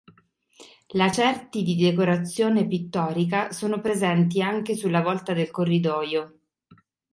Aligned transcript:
Lacerti 0.93 1.61
di 1.61 1.75
decorazione 1.75 2.65
pittorica 2.65 3.51
sono 3.51 3.79
presenti 3.81 4.41
anche 4.41 4.73
sulla 4.75 5.03
volta 5.03 5.33
del 5.33 5.51
corridoio. 5.51 6.39